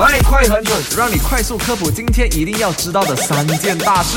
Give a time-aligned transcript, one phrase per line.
[0.00, 4.16] 快快很准，让你快速科普今天一定要知道的三件大事。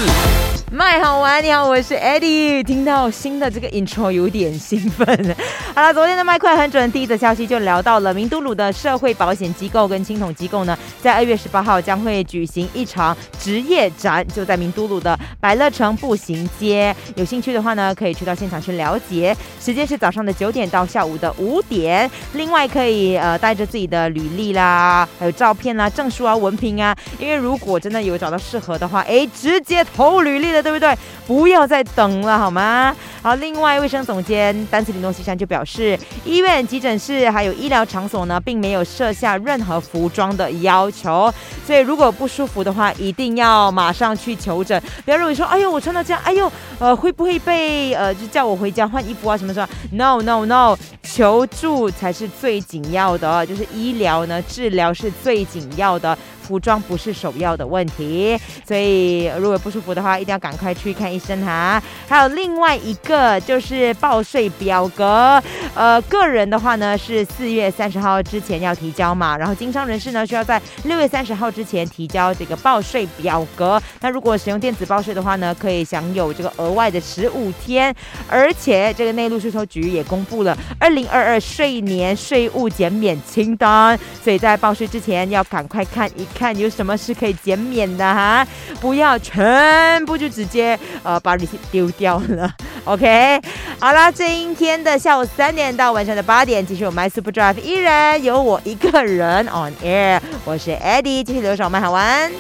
[0.76, 2.64] 麦好玩，你好，我是 Eddie。
[2.64, 5.06] 听到新的这个 intro 有点兴奋。
[5.76, 16.96] 好了，昨天的麦快很准，第一则消息就聊到了明都鲁的社会保险机构跟青统机构呢，在二月十八号将会举行一场职业展，就在明都鲁的百乐城步行街。
[17.14, 19.38] 有兴趣的话呢，可以去到现场去了解。
[19.60, 22.10] 时间是早上的九点到下午的五点。
[22.34, 30.63] 另外可以呃带着自己的履历啦，还有照片啦、证书啊、文凭啊，因为如果真的有找到适合的话，哎，直接投履历的。
[30.64, 30.98] 对不对？
[31.28, 32.96] 不要再等了，好吗？
[33.22, 41.34] 好，另外，卫生总监丹斯里诺西山就表示，医院、急诊室还有医疗场所呢，并没有设下任何服装的要求，
[41.66, 44.82] 所以如果不舒服的话，一定要马上去求诊。
[45.06, 49.38] 不要认为说，哎呦，我穿到这样，哎呦，呃，会不会被呃，就叫我回家换衣服啊？
[49.38, 56.18] 什么什么？No No No，求助才是最紧要的，就是医疗呢，治疗是最紧要的。
[56.44, 61.82] 服装不是首要的问题，所以如果不舒服的话，一定要赶快去看医生哈。
[62.08, 65.42] 还有另外一个就是报税表格，
[65.76, 73.82] 呃，个人的话呢是四月三十号之前要提交嘛，然后经商人士呢需要在六月三十号之前提交这个报税表格。
[74.02, 77.96] 那如果使用电子报税的话呢，可以享有这个额外的十五天，
[78.28, 86.28] 而且这个内陆税收局也公布了二零二二税年税务减免清单，所以在报税之前要赶快看一。
[86.34, 88.46] 看有什么是可以减免的哈，
[88.82, 92.52] 不要全部就直接呃把你丢掉了。
[92.86, 93.40] OK，
[93.84, 102.32] 好啦，今天的下午三点到晚上的八点，继续我们 My Super Drive，依然有我一个人 on air，我是 Eddie，继续留守麦好玩。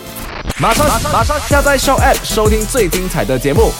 [0.58, 3.74] 马上马上下载 Show App 收听最精彩的节目。